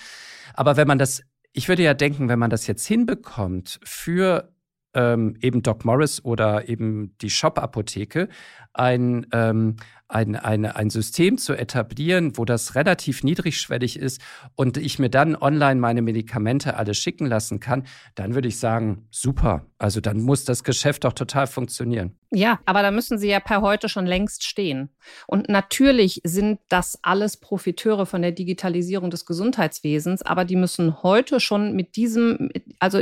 [0.53, 4.53] Aber wenn man das ich würde ja denken, wenn man das jetzt hinbekommt, für
[4.93, 8.29] ähm, eben Doc Morris oder eben die Shop-Apotheke
[8.73, 9.75] ein, ähm,
[10.09, 14.19] ein, eine, ein System zu etablieren, wo das relativ niedrigschwellig ist
[14.55, 19.07] und ich mir dann online meine Medikamente alle schicken lassen kann, dann würde ich sagen,
[19.11, 19.67] super.
[19.77, 22.17] Also dann muss das Geschäft doch total funktionieren.
[22.31, 24.89] Ja, aber da müssen sie ja per heute schon längst stehen.
[25.25, 31.39] Und natürlich sind das alles Profiteure von der Digitalisierung des Gesundheitswesens, aber die müssen heute
[31.39, 33.01] schon mit diesem, also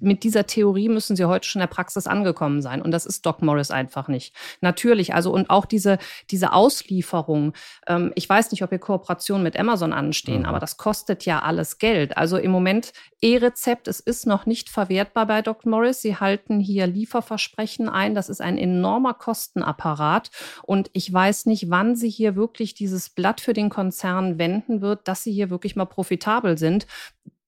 [0.00, 2.82] mit dieser Theorie müssen sie heute schon in der Praxis angekommen sein.
[2.82, 4.34] Und das ist Doc Morris einfach nicht.
[4.60, 5.98] Natürlich, also und auch diese,
[6.32, 7.52] diese Auslieferung.
[7.86, 10.46] Ähm, ich weiß nicht, ob hier Kooperationen mit Amazon anstehen, mhm.
[10.46, 12.16] aber das kostet ja alles Geld.
[12.16, 15.70] Also im Moment E-Rezept, es ist noch nicht verwertbar bei Dr.
[15.70, 16.02] Morris.
[16.02, 18.14] Sie halten hier Lieferversprechen ein.
[18.14, 20.30] Das ist ein enormer Kostenapparat.
[20.64, 25.06] Und ich weiß nicht, wann sie hier wirklich dieses Blatt für den Konzern wenden wird,
[25.06, 26.86] dass sie hier wirklich mal profitabel sind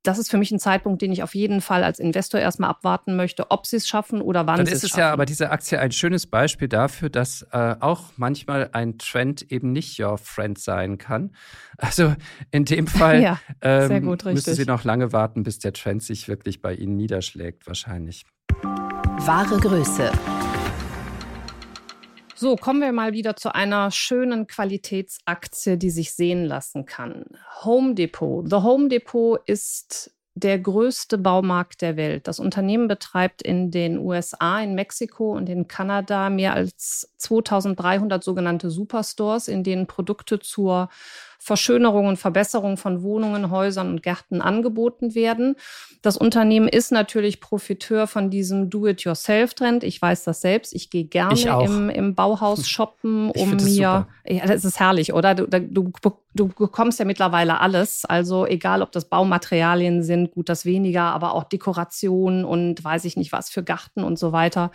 [0.05, 3.17] das ist für mich ein Zeitpunkt, den ich auf jeden Fall als Investor erstmal abwarten
[3.17, 4.83] möchte, ob sie es schaffen oder wann Dann sie es schaffen.
[4.83, 8.69] Dann ist es ja aber diese Aktie ein schönes Beispiel dafür, dass äh, auch manchmal
[8.73, 11.33] ein Trend eben nicht your friend sein kann.
[11.79, 12.15] Also
[12.51, 16.29] in dem Fall ja, ähm, gut, müssen Sie noch lange warten, bis der Trend sich
[16.29, 18.25] wirklich bei Ihnen niederschlägt, wahrscheinlich.
[18.63, 20.13] Wahre Größe.
[22.45, 27.25] So, kommen wir mal wieder zu einer schönen Qualitätsaktie, die sich sehen lassen kann.
[27.63, 28.47] Home Depot.
[28.47, 32.29] The Home Depot ist der größte Baumarkt der Welt.
[32.29, 38.69] Das Unternehmen betreibt in den USA, in Mexiko und in Kanada mehr als 2300 sogenannte
[38.69, 40.91] Superstores, in denen Produkte zur
[41.45, 45.57] Verschönerung und Verbesserung von Wohnungen, Häusern und Gärten angeboten werden.
[46.01, 49.85] Das Unternehmen ist natürlich Profiteur von diesem Do-it-yourself-Trend.
[49.85, 50.73] Ich weiß das selbst.
[50.73, 54.07] Ich gehe gerne ich im, im Bauhaus shoppen, um mir.
[54.27, 55.35] Ja, das ist herrlich, oder?
[55.35, 55.93] Du, du,
[56.35, 58.07] du bekommst ja mittlerweile alles.
[58.07, 63.19] Also egal, ob das Baumaterialien sind, gut, das weniger, aber auch Dekoration und weiß ich
[63.19, 64.71] nicht was für Garten und so weiter.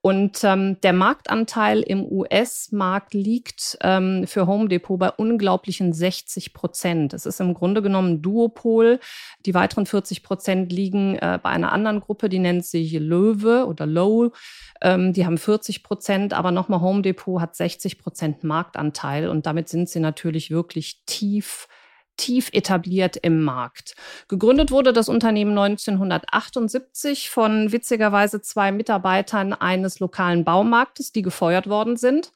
[0.00, 7.14] Und ähm, der Marktanteil im US-Markt liegt ähm, für Home Depot bei unglaublichen 60 Prozent.
[7.14, 9.00] Es ist im Grunde genommen Duopol.
[9.44, 13.86] Die weiteren 40 Prozent liegen äh, bei einer anderen Gruppe, die nennt sich Löwe oder
[13.86, 14.30] Low.
[14.80, 19.68] Ähm, die haben 40 Prozent, aber nochmal Home Depot hat 60 Prozent Marktanteil und damit
[19.68, 21.66] sind sie natürlich wirklich tief
[22.18, 23.94] tief etabliert im Markt.
[24.28, 31.96] Gegründet wurde das Unternehmen 1978 von witzigerweise zwei Mitarbeitern eines lokalen Baumarktes, die gefeuert worden
[31.96, 32.32] sind.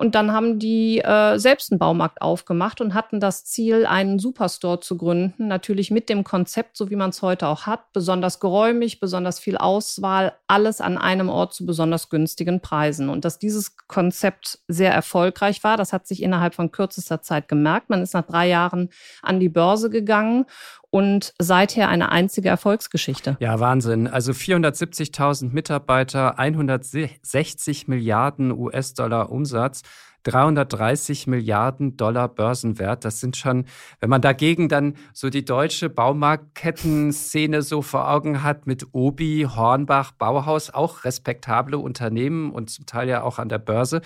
[0.00, 4.80] Und dann haben die äh, selbst einen Baumarkt aufgemacht und hatten das Ziel, einen Superstore
[4.80, 5.46] zu gründen.
[5.46, 9.58] Natürlich mit dem Konzept, so wie man es heute auch hat, besonders geräumig, besonders viel
[9.58, 13.10] Auswahl, alles an einem Ort zu besonders günstigen Preisen.
[13.10, 17.90] Und dass dieses Konzept sehr erfolgreich war, das hat sich innerhalb von kürzester Zeit gemerkt.
[17.90, 18.88] Man ist nach drei Jahren
[19.20, 20.46] an die Börse gegangen
[20.90, 23.36] und seither eine einzige Erfolgsgeschichte.
[23.40, 24.06] Ja, Wahnsinn.
[24.06, 29.82] Also 470.000 Mitarbeiter, 160 Milliarden US-Dollar Umsatz.
[30.24, 33.04] 330 Milliarden Dollar Börsenwert.
[33.04, 33.64] Das sind schon,
[34.00, 40.12] wenn man dagegen dann so die deutsche Baumarktkettenszene so vor Augen hat mit Obi, Hornbach,
[40.12, 44.02] Bauhaus, auch respektable Unternehmen und zum Teil ja auch an der Börse.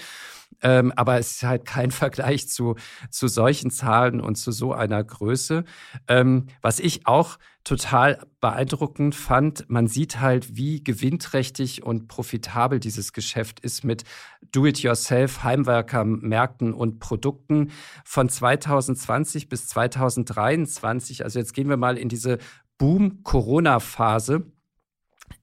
[0.64, 2.74] Ähm, aber es ist halt kein Vergleich zu,
[3.10, 5.64] zu solchen Zahlen und zu so einer Größe.
[6.08, 13.12] Ähm, was ich auch total beeindruckend fand, man sieht halt, wie gewinnträchtig und profitabel dieses
[13.12, 14.04] Geschäft ist mit
[14.52, 17.70] Do-it-yourself, Heimwerkermärkten und Produkten
[18.04, 21.24] von 2020 bis 2023.
[21.24, 22.38] Also jetzt gehen wir mal in diese
[22.78, 24.44] Boom-Corona-Phase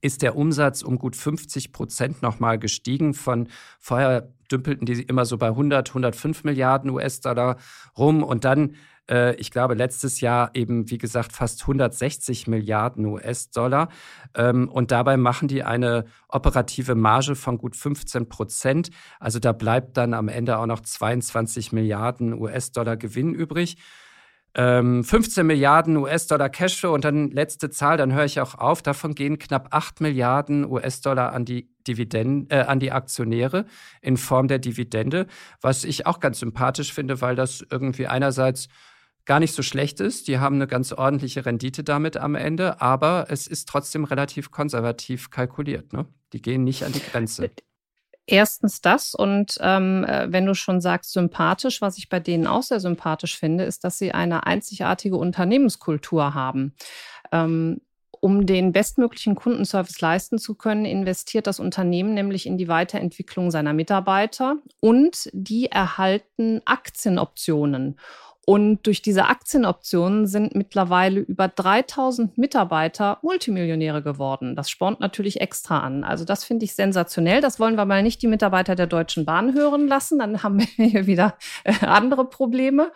[0.00, 3.14] ist der Umsatz um gut 50 Prozent nochmal gestiegen.
[3.14, 7.56] Von vorher dümpelten die immer so bei 100, 105 Milliarden US-Dollar
[7.96, 8.74] rum und dann,
[9.08, 13.88] äh, ich glaube, letztes Jahr eben, wie gesagt, fast 160 Milliarden US-Dollar.
[14.34, 18.90] Ähm, und dabei machen die eine operative Marge von gut 15 Prozent.
[19.20, 23.76] Also da bleibt dann am Ende auch noch 22 Milliarden US-Dollar Gewinn übrig.
[24.54, 28.82] 15 ähm, Milliarden US-Dollar Cashflow und dann letzte Zahl, dann höre ich auch auf.
[28.82, 33.64] Davon gehen knapp 8 Milliarden US-Dollar an die Dividenden, äh, an die Aktionäre
[34.02, 35.26] in Form der Dividende,
[35.62, 38.68] was ich auch ganz sympathisch finde, weil das irgendwie einerseits
[39.24, 40.28] gar nicht so schlecht ist.
[40.28, 45.30] Die haben eine ganz ordentliche Rendite damit am Ende, aber es ist trotzdem relativ konservativ
[45.30, 45.94] kalkuliert.
[45.94, 46.06] Ne?
[46.34, 47.50] Die gehen nicht an die Grenze.
[48.26, 52.62] Erstens das und ähm, äh, wenn du schon sagst sympathisch, was ich bei denen auch
[52.62, 56.74] sehr sympathisch finde, ist, dass sie eine einzigartige Unternehmenskultur haben.
[57.32, 57.80] Ähm,
[58.20, 63.72] um den bestmöglichen Kundenservice leisten zu können, investiert das Unternehmen nämlich in die Weiterentwicklung seiner
[63.72, 67.98] Mitarbeiter und die erhalten Aktienoptionen.
[68.44, 74.56] Und durch diese Aktienoptionen sind mittlerweile über 3000 Mitarbeiter Multimillionäre geworden.
[74.56, 76.02] Das spornt natürlich extra an.
[76.02, 77.40] Also das finde ich sensationell.
[77.40, 80.18] Das wollen wir mal nicht die Mitarbeiter der Deutschen Bahn hören lassen.
[80.18, 82.90] Dann haben wir hier wieder äh, andere Probleme.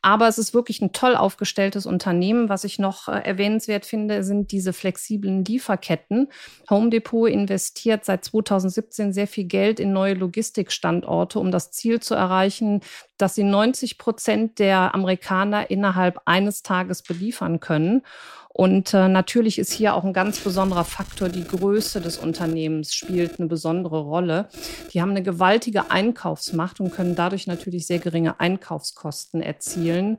[0.00, 2.48] Aber es ist wirklich ein toll aufgestelltes Unternehmen.
[2.48, 6.28] Was ich noch äh, erwähnenswert finde, sind diese flexiblen Lieferketten.
[6.70, 12.14] Home Depot investiert seit 2017 sehr viel Geld in neue Logistikstandorte, um das Ziel zu
[12.14, 12.80] erreichen,
[13.18, 18.02] dass sie 90 Prozent der Amerikaner innerhalb eines Tages beliefern können.
[18.48, 23.38] Und äh, natürlich ist hier auch ein ganz besonderer Faktor, die Größe des Unternehmens spielt
[23.38, 24.48] eine besondere Rolle.
[24.94, 30.16] Die haben eine gewaltige Einkaufsmacht und können dadurch natürlich sehr geringe Einkaufskosten erzielen.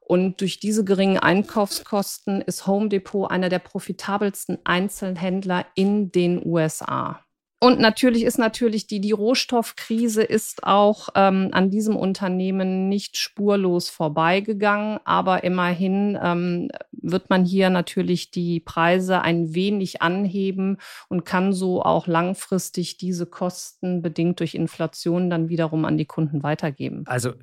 [0.00, 7.20] Und durch diese geringen Einkaufskosten ist Home Depot einer der profitabelsten Einzelhändler in den USA.
[7.62, 13.88] Und natürlich ist natürlich die, die Rohstoffkrise ist auch ähm, an diesem Unternehmen nicht spurlos
[13.88, 14.98] vorbeigegangen.
[15.04, 21.84] Aber immerhin ähm, wird man hier natürlich die Preise ein wenig anheben und kann so
[21.84, 27.04] auch langfristig diese Kosten bedingt durch Inflation dann wiederum an die Kunden weitergeben.
[27.06, 27.34] Also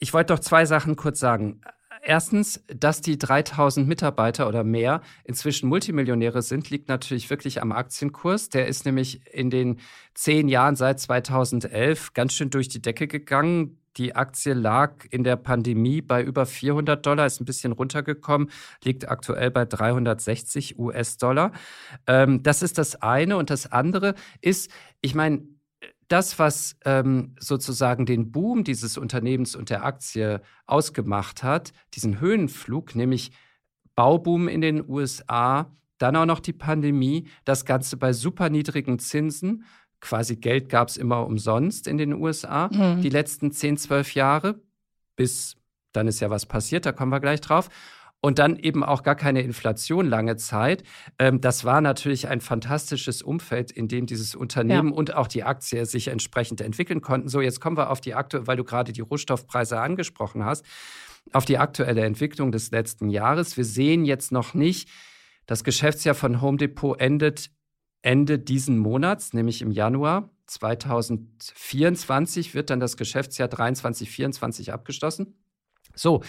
[0.00, 1.60] ich wollte doch zwei Sachen kurz sagen
[2.08, 8.48] erstens, dass die 3000 Mitarbeiter oder mehr inzwischen Multimillionäre sind, liegt natürlich wirklich am Aktienkurs.
[8.48, 9.78] Der ist nämlich in den
[10.14, 13.78] zehn Jahren seit 2011 ganz schön durch die Decke gegangen.
[13.98, 18.50] Die Aktie lag in der Pandemie bei über 400 Dollar, ist ein bisschen runtergekommen,
[18.82, 21.52] liegt aktuell bei 360 US-Dollar.
[22.06, 23.36] Ähm, das ist das eine.
[23.36, 24.70] Und das andere ist,
[25.02, 25.42] ich meine,
[26.08, 32.94] das, was ähm, sozusagen den Boom dieses Unternehmens und der Aktie ausgemacht hat, diesen Höhenflug,
[32.94, 33.30] nämlich
[33.94, 39.64] Bauboom in den USA, dann auch noch die Pandemie, das Ganze bei super niedrigen Zinsen.
[40.00, 43.02] Quasi Geld gab es immer umsonst in den USA, mhm.
[43.02, 44.62] die letzten 10, 12 Jahre,
[45.16, 45.56] bis
[45.92, 47.68] dann ist ja was passiert, da kommen wir gleich drauf
[48.20, 50.82] und dann eben auch gar keine Inflation lange Zeit.
[51.18, 54.94] Ähm, das war natürlich ein fantastisches Umfeld, in dem dieses Unternehmen ja.
[54.94, 57.28] und auch die Aktie sich entsprechend entwickeln konnten.
[57.28, 60.64] So, jetzt kommen wir auf die aktuelle, weil du gerade die Rohstoffpreise angesprochen hast,
[61.32, 63.56] auf die aktuelle Entwicklung des letzten Jahres.
[63.56, 64.88] Wir sehen jetzt noch nicht,
[65.46, 67.50] das Geschäftsjahr von Home Depot endet
[68.02, 75.34] Ende diesen Monats, nämlich im Januar 2024 wird dann das Geschäftsjahr 23, 24 abgeschlossen.
[75.94, 76.22] So,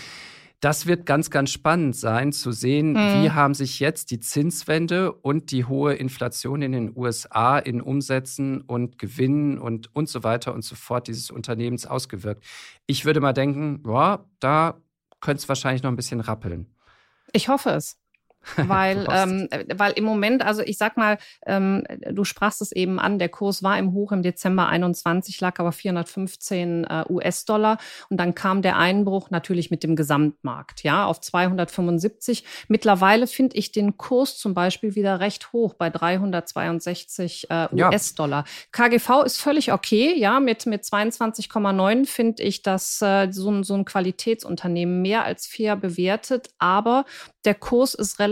[0.59, 3.23] Das wird ganz, ganz spannend sein zu sehen, mhm.
[3.23, 8.61] wie haben sich jetzt die Zinswende und die hohe Inflation in den USA in Umsätzen
[8.61, 12.43] und Gewinnen und, und so weiter und so fort dieses Unternehmens ausgewirkt.
[12.87, 14.81] Ich würde mal denken, ja, da
[15.21, 16.73] könnte es wahrscheinlich noch ein bisschen rappeln.
[17.31, 17.98] Ich hoffe es.
[18.57, 23.19] Weil, ähm, weil im Moment, also ich sag mal, ähm, du sprachst es eben an,
[23.19, 27.77] der Kurs war im Hoch im Dezember 21, lag aber 415 äh, US-Dollar
[28.09, 32.43] und dann kam der Einbruch natürlich mit dem Gesamtmarkt, ja, auf 275.
[32.67, 38.45] Mittlerweile finde ich den Kurs zum Beispiel wieder recht hoch bei 362 äh, US-Dollar.
[38.71, 43.85] KGV ist völlig okay, ja, mit, mit 22,9 finde ich das äh, so, so ein
[43.85, 47.05] Qualitätsunternehmen mehr als fair bewertet, aber
[47.45, 48.28] der Kurs ist relativ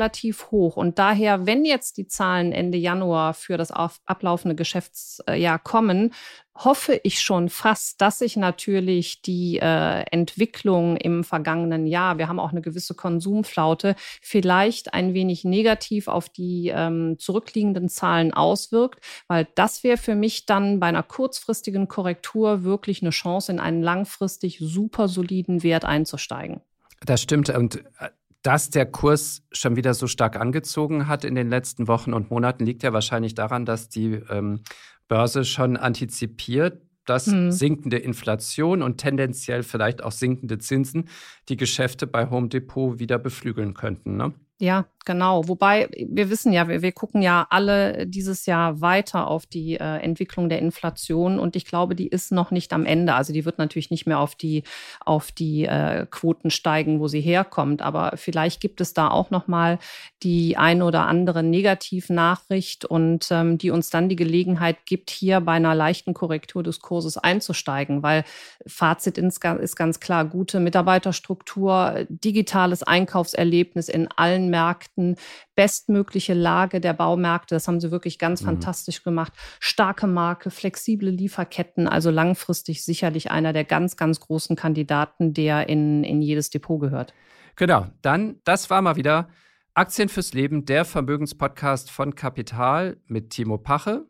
[0.51, 0.77] hoch.
[0.77, 6.13] Und daher, wenn jetzt die Zahlen Ende Januar für das ablaufende Geschäftsjahr kommen,
[6.55, 12.39] hoffe ich schon fast, dass sich natürlich die äh, Entwicklung im vergangenen Jahr, wir haben
[12.39, 19.47] auch eine gewisse Konsumflaute, vielleicht ein wenig negativ auf die ähm, zurückliegenden Zahlen auswirkt, weil
[19.55, 24.57] das wäre für mich dann bei einer kurzfristigen Korrektur wirklich eine Chance, in einen langfristig
[24.59, 26.61] super soliden Wert einzusteigen.
[27.05, 27.49] Das stimmt.
[27.49, 28.09] Und äh,
[28.43, 32.65] dass der Kurs schon wieder so stark angezogen hat in den letzten Wochen und Monaten,
[32.65, 34.61] liegt ja wahrscheinlich daran, dass die ähm,
[35.07, 37.51] Börse schon antizipiert, dass mhm.
[37.51, 41.09] sinkende Inflation und tendenziell vielleicht auch sinkende Zinsen
[41.49, 44.17] die Geschäfte bei Home Depot wieder beflügeln könnten.
[44.17, 44.33] Ne?
[44.59, 45.47] Ja, genau.
[45.47, 49.97] Wobei wir wissen ja, wir, wir gucken ja alle dieses Jahr weiter auf die äh,
[49.99, 53.13] Entwicklung der Inflation und ich glaube, die ist noch nicht am Ende.
[53.13, 54.63] Also die wird natürlich nicht mehr auf die
[55.05, 57.83] auf die äh, Quoten steigen, wo sie herkommt.
[57.83, 59.77] Aber vielleicht gibt es da auch noch mal
[60.23, 65.53] die ein oder andere Negativnachricht und ähm, die uns dann die Gelegenheit gibt, hier bei
[65.53, 68.01] einer leichten Korrektur des Kurses einzusteigen.
[68.01, 68.23] Weil
[68.65, 69.39] Fazit ist
[69.75, 75.15] ganz klar: gute Mitarbeiterstruktur, digitales Einkaufserlebnis in allen Märkten,
[75.55, 77.55] bestmögliche Lage der Baumärkte.
[77.55, 78.47] Das haben sie wirklich ganz mhm.
[78.47, 79.33] fantastisch gemacht.
[79.59, 86.03] Starke Marke, flexible Lieferketten, also langfristig sicherlich einer der ganz, ganz großen Kandidaten, der in,
[86.03, 87.13] in jedes Depot gehört.
[87.55, 89.29] Genau, dann, das war mal wieder
[89.73, 94.05] Aktien fürs Leben, der Vermögenspodcast von Kapital mit Timo Pache.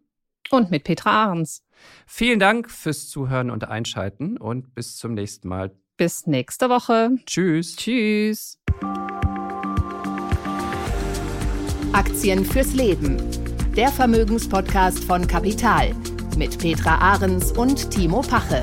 [0.50, 1.64] Und mit Petra Ahrens.
[2.06, 5.76] Vielen Dank fürs Zuhören und Einschalten und bis zum nächsten Mal.
[5.98, 7.18] Bis nächste Woche.
[7.26, 7.76] Tschüss.
[7.76, 8.60] Tschüss.
[11.98, 13.18] Aktien fürs Leben.
[13.76, 15.96] Der Vermögenspodcast von Kapital
[16.38, 18.62] mit Petra Ahrens und Timo Pache.